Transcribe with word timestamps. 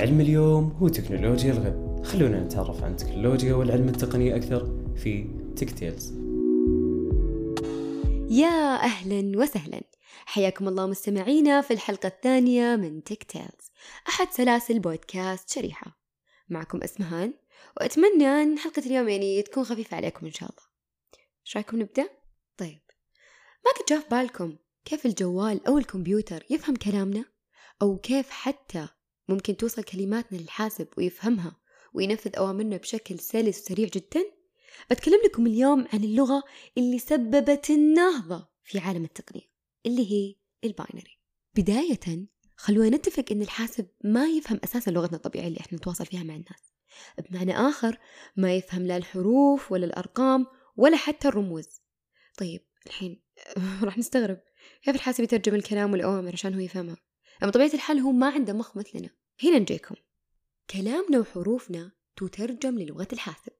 علم 0.00 0.20
اليوم 0.20 0.70
هو 0.70 0.88
تكنولوجيا 0.88 1.52
الغد 1.52 2.06
خلونا 2.06 2.40
نتعرف 2.40 2.84
عن 2.84 2.90
التكنولوجيا 2.90 3.54
والعلم 3.54 3.88
التقني 3.88 4.36
أكثر 4.36 4.94
في 4.96 5.26
Tech 5.56 5.70
Tales 5.70 6.12
يا 8.30 8.74
أهلا 8.82 9.38
وسهلا. 9.38 9.80
حياكم 10.26 10.68
الله 10.68 10.86
مستمعينا 10.86 11.60
في 11.60 11.70
الحلقة 11.70 12.06
الثانية 12.06 12.76
من 12.76 13.04
Tech 13.04 13.22
Tales 13.22 13.70
أحد 14.08 14.28
سلاسل 14.30 14.78
بودكاست 14.78 15.50
شريحة. 15.50 16.00
معكم 16.48 16.82
أسمهان 16.82 17.34
وأتمنى 17.76 18.26
أن 18.26 18.58
حلقة 18.58 18.82
اليوم 18.86 19.08
يعني 19.08 19.42
تكون 19.42 19.64
خفيفة 19.64 19.96
عليكم 19.96 20.26
إن 20.26 20.32
شاء 20.32 20.50
الله. 20.50 20.62
إيش 21.46 21.56
رأيكم 21.56 21.80
نبدأ؟ 21.80 22.08
طيب. 22.56 22.80
ما 23.64 23.70
قد 23.78 23.84
جاء 23.88 24.00
في 24.00 24.08
بالكم 24.10 24.56
كيف 24.84 25.06
الجوال 25.06 25.66
أو 25.66 25.78
الكمبيوتر 25.78 26.44
يفهم 26.50 26.76
كلامنا؟ 26.76 27.24
أو 27.82 27.96
كيف 27.96 28.30
حتى 28.30 28.88
ممكن 29.30 29.56
توصل 29.56 29.82
كلماتنا 29.82 30.38
للحاسب 30.38 30.88
ويفهمها 30.96 31.56
وينفذ 31.94 32.36
أوامرنا 32.36 32.76
بشكل 32.76 33.18
سلس 33.18 33.60
وسريع 33.62 33.88
جدا؟ 33.88 34.24
بتكلم 34.90 35.20
لكم 35.24 35.46
اليوم 35.46 35.86
عن 35.92 36.04
اللغة 36.04 36.42
اللي 36.78 36.98
سببت 36.98 37.70
النهضة 37.70 38.48
في 38.64 38.78
عالم 38.78 39.04
التقنية 39.04 39.50
اللي 39.86 40.12
هي 40.12 40.34
الباينري. 40.64 41.20
بداية 41.56 42.26
خلونا 42.56 42.96
نتفق 42.96 43.24
إن 43.30 43.42
الحاسب 43.42 43.86
ما 44.04 44.26
يفهم 44.26 44.60
أساسا 44.64 44.90
لغتنا 44.90 45.16
الطبيعية 45.16 45.48
اللي 45.48 45.60
إحنا 45.60 45.78
نتواصل 45.78 46.06
فيها 46.06 46.22
مع 46.22 46.34
الناس. 46.34 46.72
بمعنى 47.30 47.56
آخر 47.56 47.98
ما 48.36 48.54
يفهم 48.54 48.86
لا 48.86 48.96
الحروف 48.96 49.72
ولا 49.72 49.86
الأرقام 49.86 50.46
ولا 50.76 50.96
حتى 50.96 51.28
الرموز. 51.28 51.68
طيب 52.38 52.60
الحين 52.86 53.22
راح 53.82 53.98
تستغرب. 53.98 54.40
كيف 54.82 54.94
الحاسب 54.94 55.24
يترجم 55.24 55.54
الكلام 55.54 55.92
والأوامر 55.92 56.32
عشان 56.32 56.54
هو 56.54 56.60
يفهمها؟ 56.60 56.96
أما 57.42 57.50
بطبيعة 57.50 57.70
الحال 57.74 57.98
هو 57.98 58.12
ما 58.12 58.30
عنده 58.30 58.52
مخ 58.52 58.76
مثلنا. 58.76 59.10
هنا 59.44 59.58
نجيكم. 59.58 59.94
كلامنا 60.70 61.18
وحروفنا 61.18 61.92
تترجم 62.16 62.78
للغة 62.78 63.08
الحاسب. 63.12 63.52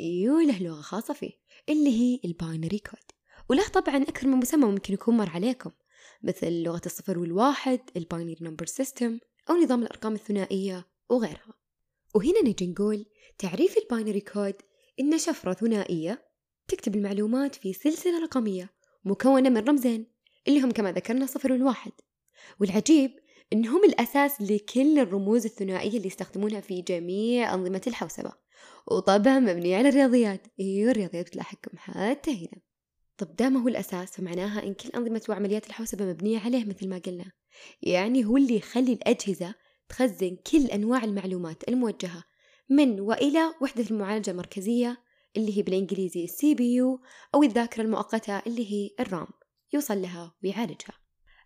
إيوه 0.00 0.42
له 0.42 0.62
لغة 0.62 0.80
خاصة 0.80 1.14
فيه 1.14 1.32
اللي 1.68 1.90
هي 1.90 2.20
ال 2.24 2.32
binary 2.32 2.78
code. 2.78 3.10
وله 3.48 3.68
طبعا 3.68 4.02
أكثر 4.02 4.26
من 4.28 4.36
مسمى 4.36 4.66
ممكن 4.66 4.94
يكون 4.94 5.16
مر 5.16 5.30
عليكم 5.30 5.70
مثل 6.22 6.62
لغة 6.62 6.80
الصفر 6.86 7.18
والواحد 7.18 7.80
ال 7.96 8.02
binary 8.02 8.36
number 8.40 8.66
system 8.66 9.18
أو 9.50 9.54
نظام 9.54 9.82
الأرقام 9.82 10.14
الثنائية 10.14 10.86
وغيرها. 11.10 11.54
وهنا 12.14 12.42
نجي 12.44 12.66
نقول 12.66 13.06
تعريف 13.38 13.78
ال 13.78 13.84
binary 13.84 14.20
code 14.20 14.54
إن 15.00 15.18
شفرة 15.18 15.52
ثنائية 15.52 16.24
تكتب 16.68 16.96
المعلومات 16.96 17.54
في 17.54 17.72
سلسلة 17.72 18.22
رقمية 18.22 18.70
مكونة 19.04 19.48
من 19.48 19.68
رمزين 19.68 20.12
اللي 20.48 20.60
هم 20.60 20.70
كما 20.70 20.92
ذكرنا 20.92 21.26
صفر 21.26 21.52
والواحد. 21.52 21.92
والعجيب 22.60 23.21
إنهم 23.52 23.84
الأساس 23.84 24.40
لكل 24.40 24.98
الرموز 24.98 25.44
الثنائية 25.44 25.96
اللي 25.96 26.06
يستخدمونها 26.06 26.60
في 26.60 26.82
جميع 26.82 27.54
أنظمة 27.54 27.82
الحوسبة. 27.86 28.32
وطبعا 28.86 29.38
مبنية 29.38 29.76
على 29.76 29.88
الرياضيات. 29.88 30.46
إيوه 30.60 30.90
الرياضيات 30.90 31.26
بتلاحقكم 31.26 31.76
حتى 31.76 32.30
هنا. 32.30 32.62
طب 33.16 33.36
دام 33.36 33.56
هو 33.56 33.68
الأساس 33.68 34.10
فمعناها 34.10 34.62
إن 34.62 34.74
كل 34.74 34.88
أنظمة 34.88 35.22
وعمليات 35.28 35.66
الحوسبة 35.66 36.04
مبنية 36.04 36.38
عليه 36.38 36.64
مثل 36.64 36.88
ما 36.88 36.98
قلنا. 36.98 37.32
يعني 37.82 38.24
هو 38.24 38.36
اللي 38.36 38.56
يخلي 38.56 38.92
الأجهزة 38.92 39.54
تخزن 39.88 40.36
كل 40.50 40.66
أنواع 40.66 41.04
المعلومات 41.04 41.68
الموجهة 41.68 42.24
من 42.70 43.00
وإلى 43.00 43.54
وحدة 43.62 43.84
المعالجة 43.90 44.30
المركزية 44.30 45.02
اللي 45.36 45.58
هي 45.58 45.62
بالإنجليزي 45.62 46.24
ال 46.24 46.54
CPU 46.54 47.00
أو 47.34 47.42
الذاكرة 47.42 47.82
المؤقتة 47.82 48.38
اللي 48.46 48.72
هي 48.72 48.90
ال 49.00 49.07
RAM 49.07 49.28
يوصل 49.72 50.02
لها 50.02 50.34
ويعالجها. 50.44 50.94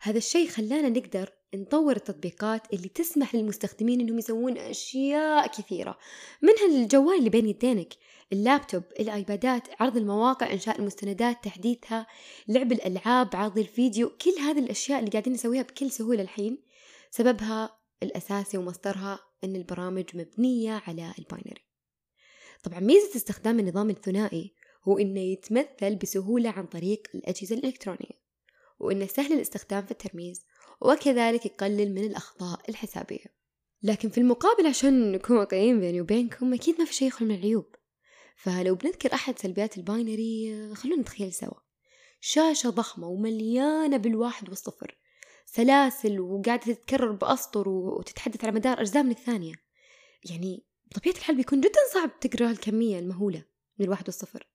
هذا 0.00 0.18
الشيء 0.18 0.48
خلانا 0.48 0.88
نقدر 0.88 1.32
نطور 1.56 1.96
التطبيقات 1.96 2.72
اللي 2.72 2.88
تسمح 2.88 3.34
للمستخدمين 3.34 4.00
إنهم 4.00 4.18
يسوون 4.18 4.58
أشياء 4.58 5.46
كثيرة 5.46 5.98
منها 6.42 6.82
الجوال 6.82 7.18
اللي 7.18 7.30
بين 7.30 7.46
يدينك 7.46 7.94
اللابتوب 8.32 8.82
ال 9.00 9.11
iPad 9.11 9.52
ات 9.52 9.62
عرض 9.80 9.96
المواقع 9.96 10.52
إنشاء 10.52 10.78
المستندات 10.78 11.44
تحديثها 11.44 12.06
لعب 12.48 12.72
الألعاب 12.72 13.36
عرض 13.36 13.58
الفيديو 13.58 14.08
كل 14.08 14.40
هذه 14.40 14.58
الأشياء 14.58 14.98
اللي 14.98 15.10
قاعدين 15.10 15.32
نسويها 15.32 15.62
بكل 15.62 15.90
سهولة 15.90 16.22
الحين. 16.22 16.62
سببها 17.10 17.78
الأساسي 18.02 18.58
ومصدرها 18.58 19.20
إن 19.44 19.56
البرامج 19.56 20.04
مبنية 20.14 20.82
على 20.86 21.14
ال 21.18 21.24
binary. 21.24 21.64
طبعا 22.62 22.80
ميزة 22.80 23.16
استخدام 23.16 23.60
النظام 23.60 23.90
الثنائي 23.90 24.54
هو 24.84 24.98
إنه 24.98 25.20
يتمثل 25.20 25.96
بسهولة 25.96 26.50
عن 26.50 26.66
طريق 26.66 27.02
الأجهزة 27.14 27.56
الإلكترونية 27.56 28.26
وإنه 28.78 29.06
سهل 29.06 29.32
الاستخدام 29.32 29.84
في 29.84 29.90
الترميز. 29.90 30.46
وكذلك 30.80 31.46
يقلل 31.46 31.94
من 31.94 32.04
الأخطاء 32.04 32.60
الحسابية. 32.68 33.36
لكن 33.82 34.08
في 34.08 34.18
المقابل 34.18 34.66
عشان 34.66 35.12
نكون 35.12 35.36
واقعيين 35.36 35.80
بيني 35.80 36.00
وبينكم 36.00 36.54
أكيد 36.54 36.78
ما 36.78 36.84
في 36.84 36.94
شيء 36.94 37.08
يخلو 37.08 37.28
من 37.28 37.34
العيوب. 37.34 37.74
فلو 38.36 38.74
بنذكر 38.74 39.14
أحد 39.14 39.38
سلبيات 39.38 39.76
ال 39.76 39.90
binary 39.90 40.74
خلونا 40.74 41.02
نتخيل 41.02 41.32
سوا. 41.32 41.60
شاشة 42.20 42.70
ضخمة 42.70 43.08
ومليانة 43.08 43.96
بالواحد 43.96 44.48
والصفر. 44.48 44.98
سلاسل 45.46 46.20
وقاعدة 46.20 46.72
تتكرر 46.72 47.12
بأسطر 47.12 47.68
وتتحدث 47.68 48.44
على 48.44 48.52
مدار 48.52 48.80
أجزاء 48.80 49.02
من 49.02 49.10
الثانية. 49.10 49.54
يعني 50.30 50.66
بطبيعة 50.86 51.14
الحال 51.14 51.36
بيكون 51.36 51.60
جدا 51.60 51.80
صعب 51.94 52.20
تقرأ 52.20 52.50
الكمية 52.50 52.98
المهولة 52.98 53.44
من 53.78 53.84
الواحد 53.86 54.04
والصفر. 54.06 54.48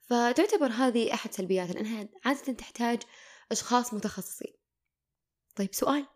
فتعتبر 0.00 0.66
هذه 0.66 1.14
أحد 1.14 1.32
سلبياتها 1.32 1.72
لأنها 1.72 2.08
عادة 2.24 2.52
تحتاج 2.52 3.02
أشخاص 3.52 3.94
متخصصين. 3.94 4.61
طيب 5.56 5.74
سؤال. 5.74 6.06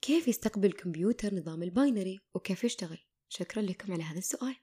كيف 0.00 0.28
يستقبل 0.28 0.68
الكمبيوتر 0.68 1.34
نظام 1.34 1.62
الباينري؟ 1.62 2.20
وكيف 2.34 2.64
يشتغل؟ 2.64 2.98
شكرا 3.28 3.62
لكم 3.62 3.92
على 3.92 4.02
هذا 4.02 4.18
السؤال. 4.18 4.56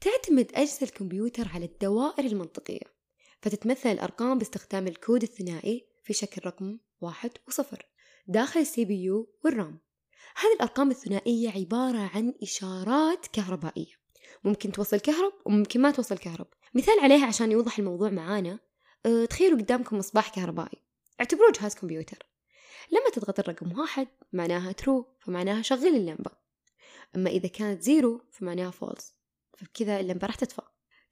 تعتمد 0.00 0.52
أجهزة 0.54 0.86
الكمبيوتر 0.86 1.48
على 1.48 1.64
الدوائر 1.64 2.24
المنطقية 2.24 3.02
فتتمثل 3.42 3.88
الأرقام 3.88 4.38
باستخدام 4.38 4.86
الكود 4.86 5.22
الثنائي 5.22 5.86
في 6.02 6.12
شكل 6.12 6.46
رقم 6.46 6.78
واحد 7.00 7.30
وصفر 7.48 7.86
داخل 8.26 8.60
ال 8.60 8.84
CPU 8.84 9.02
وال 9.02 9.34
RAM. 9.44 9.80
هذه 10.36 10.54
الأرقام 10.54 10.90
الثنائية 10.90 11.50
عبارة 11.50 12.10
عن 12.14 12.34
إشارات 12.42 13.26
كهربائية. 13.26 13.94
ممكن 14.44 14.72
توصل 14.72 15.00
كهرب 15.00 15.32
وممكن 15.46 15.80
ما 15.80 15.90
توصل 15.90 16.18
كهرب. 16.18 16.46
مثال 16.74 17.00
عليها 17.00 17.26
عشان 17.26 17.52
يوضح 17.52 17.78
الموضوع 17.78 18.10
معانا. 18.10 18.58
أه 19.06 19.24
تخيلوا 19.24 19.58
قدامكم 19.58 19.98
مصباح 19.98 20.34
كهربائي. 20.34 20.78
اعتبروه 21.20 21.52
جهاز 21.52 21.74
كمبيوتر. 21.74 22.31
لما 22.90 23.10
تضغط 23.12 23.38
الرقم 23.38 23.78
واحد 23.78 24.08
معناها 24.32 24.72
true 24.72 25.06
فمعناها 25.20 25.62
شغل 25.62 25.86
اللمبة. 25.86 26.30
أما 27.16 27.30
إذا 27.30 27.48
كانت 27.48 27.82
zero 27.82 28.20
فمعناها 28.30 28.70
false 28.70 29.14
فبكذا 29.58 30.00
اللمبة 30.00 30.26
راح 30.26 30.34
تطفى. 30.34 30.62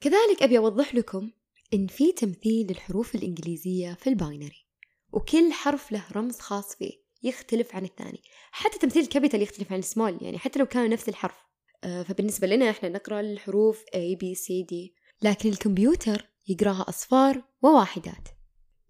كذلك 0.01 0.43
أبي 0.43 0.59
أوضح 0.59 0.95
لكم 0.95 1.31
إن 1.75 1.87
في 1.87 2.13
تمثيل 2.13 2.67
للحروف 2.67 3.15
الإنجليزية 3.15 3.95
في 3.95 4.07
ال 4.11 4.19
binary 4.19 4.67
وكل 5.13 5.53
حرف 5.53 5.93
له 5.93 6.05
رمز 6.13 6.39
خاص 6.39 6.77
فيه 6.77 6.93
يختلف 7.23 7.75
عن 7.75 7.85
الثاني. 7.85 8.23
حتى 8.51 8.79
تمثيل 8.79 9.03
ال 9.03 9.08
capital 9.08 9.43
يختلف 9.43 9.73
عن 9.73 9.79
السمول 9.79 10.19
يعني 10.21 10.39
حتى 10.39 10.59
لو 10.59 10.67
كانوا 10.67 10.89
نفس 10.89 11.09
الحرف. 11.09 11.37
آه، 11.85 12.03
فبالنسبة 12.03 12.47
لنا 12.47 12.71
إحنا 12.71 12.89
نقرأ 12.89 13.21
الحروف 13.21 13.85
A 13.85 14.17
B 14.17 14.39
C 14.39 14.67
D. 14.73 14.75
لكن 15.23 15.49
الكمبيوتر 15.49 16.27
يقرأها 16.49 16.89
أصفار 16.89 17.43
وواحدات. 17.63 18.29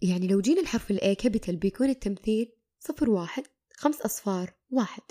يعني 0.03 0.29
لو 0.29 0.41
جينا 0.41 0.61
الحرف 0.61 0.91
ال 0.91 1.13
A 1.13 1.18
capital 1.18 1.57
بيكون 1.57 1.89
التمثيل 1.89 2.53
صفر 2.81 3.11
واحد 3.11 3.47
خمس 3.77 4.01
أصفار 4.01 4.53
واحد. 4.71 5.03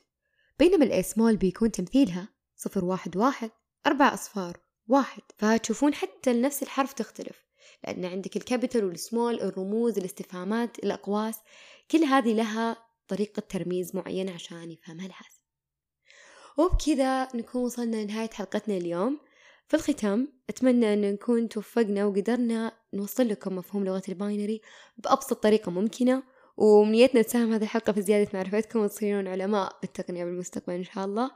بينما 0.60 0.86
الأي 0.86 1.04
سمول 1.04 1.38
بيكون 1.38 1.72
تمثيلها 1.72 2.30
صفر 2.56 2.86
واحد 2.86 3.18
واحد. 3.18 3.52
أربع 3.88 4.14
أصفار 4.14 4.58
واحد. 4.88 5.22
فتشوفون 5.38 5.94
حتى 5.94 6.34
نفس 6.34 6.64
الحرف 6.64 6.94
تختلف 6.94 7.46
لأن 7.84 8.06
عندك 8.06 8.38
ال 8.38 8.44
capital 8.44 8.86
وال 8.86 9.01
small 9.01 9.40
الرموز 9.40 9.98
الاستفهامات 9.98 10.80
الأقواس 10.80 11.36
كل 11.92 12.04
هذه 12.04 12.34
لها 12.34 12.78
طريقة 13.08 13.40
ترميز 13.40 13.96
معينة 13.96 14.34
عشان 14.34 14.72
يفهمها 14.72 15.06
الحاسب. 15.06 15.40
وبكذا 16.58 17.36
نكون 17.36 17.62
وصلنا 17.62 17.98
لنهاية 17.98 18.30
حلقتنا 18.30 18.78
اليوم. 18.78 19.20
في 19.68 19.74
الختام 19.74 20.34
أتمنى 20.50 20.94
أن 20.94 21.14
نكون 21.14 21.50
توفقنا 21.50 22.06
وقدرنا 22.06 22.72
نوصل 22.94 23.28
لكم 23.28 23.56
مفهوم 23.56 23.86
لغة 23.86 24.04
ال 24.10 24.17
binary 24.17 24.62
بأبسط 24.98 25.34
طريقة 25.34 25.72
ممكنة. 25.72 26.24
ونيتنا 26.60 27.22
تساهم 27.22 27.54
هذه 27.54 27.64
الحلقة 27.64 27.94
في 27.94 28.02
زيادة 28.02 28.30
معرفتكم 28.34 28.80
وتصيرون 28.80 29.28
علماء 29.28 29.78
بالتقنية 29.82 30.26
بالمستقبل 30.26 30.74
إن 30.74 30.84
شاء 30.84 31.06
الله. 31.06 31.32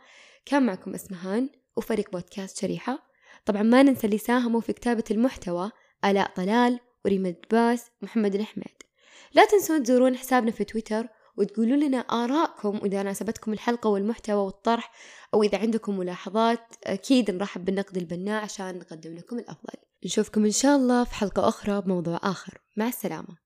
كان 0.46 0.66
معكم 0.66 0.94
أسمهان 0.94 1.50
وفريق 1.78 2.12
بودكاست 2.12 2.58
شريحة. 2.58 3.14
طبعا 3.46 3.64
ما 3.64 3.84
ننسى 3.84 4.08
اللي 4.08 4.18
ساهموا 4.18 4.62
في 4.62 4.74
كتابة 4.74 5.04
المحتوى 5.12 5.72
آلاء 6.06 6.32
طلال 6.36 6.80
وريمة 7.06 7.36
باس 7.52 7.86
ومحمد 8.02 8.36
الحميد 8.36 8.84
لا 9.34 9.46
تنسون 9.46 9.84
تزورون 9.84 10.18
حسابنا 10.18 10.52
في 10.52 10.64
تويتر 10.64 11.08
وتقولوا 11.38 11.78
لنا 11.78 11.98
آراءكم 11.98 12.80
وإذا 12.84 13.04
ناسبتكم 13.04 13.54
الحلقة 13.54 13.90
والمحتوى 13.90 14.46
والطرح 14.46 14.92
أو 15.34 15.44
إذا 15.44 15.58
عندكم 15.58 15.98
ملاحظات 15.98 16.60
أكيد 16.84 17.32
نرحب 17.32 17.66
بالنقد 17.66 17.98
البناء 17.98 18.44
عشان 18.44 18.80
نقدم 18.80 19.16
لكم 19.16 19.40
الأفضل. 19.40 19.80
نشوفكم 20.06 20.46
إن 20.46 20.52
شاء 20.52 20.76
الله 20.76 21.04
في 21.04 21.16
حلقة 21.16 21.48
أخرى 21.48 21.82
بموضوع 21.82 22.20
آخر. 22.24 22.58
مع 22.78 22.88
السلامة. 22.88 23.43